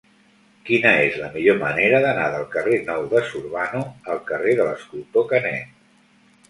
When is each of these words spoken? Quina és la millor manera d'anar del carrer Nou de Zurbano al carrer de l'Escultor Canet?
Quina 0.69 0.93
és 1.01 1.17
la 1.23 1.29
millor 1.35 1.59
manera 1.59 1.99
d'anar 2.07 2.25
del 2.37 2.47
carrer 2.57 2.81
Nou 2.89 3.07
de 3.13 3.23
Zurbano 3.29 3.83
al 4.17 4.27
carrer 4.33 4.59
de 4.63 4.69
l'Escultor 4.71 5.31
Canet? 5.33 5.83